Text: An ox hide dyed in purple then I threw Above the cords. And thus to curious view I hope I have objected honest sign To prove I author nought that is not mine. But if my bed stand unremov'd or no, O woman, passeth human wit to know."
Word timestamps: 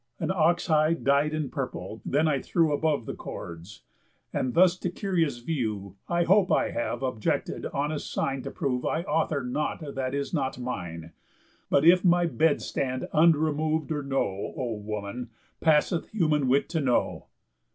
An 0.19 0.31
ox 0.31 0.65
hide 0.65 1.03
dyed 1.03 1.31
in 1.31 1.51
purple 1.51 2.01
then 2.03 2.27
I 2.27 2.41
threw 2.41 2.73
Above 2.73 3.05
the 3.05 3.13
cords. 3.13 3.83
And 4.33 4.55
thus 4.55 4.75
to 4.79 4.89
curious 4.89 5.37
view 5.37 5.95
I 6.09 6.23
hope 6.23 6.51
I 6.51 6.71
have 6.71 7.03
objected 7.03 7.67
honest 7.67 8.11
sign 8.11 8.41
To 8.41 8.49
prove 8.49 8.83
I 8.83 9.03
author 9.03 9.43
nought 9.43 9.83
that 9.93 10.15
is 10.15 10.33
not 10.33 10.57
mine. 10.57 11.11
But 11.69 11.85
if 11.85 12.03
my 12.03 12.25
bed 12.25 12.63
stand 12.63 13.07
unremov'd 13.13 13.91
or 13.91 14.01
no, 14.01 14.55
O 14.57 14.73
woman, 14.83 15.29
passeth 15.59 16.09
human 16.09 16.47
wit 16.47 16.67
to 16.69 16.81
know." 16.81 17.27